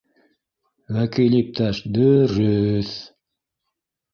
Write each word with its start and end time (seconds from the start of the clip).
—Вәкил 0.95 1.35
иптәш, 1.41 1.83
дө-рө-өҫ 1.99 2.91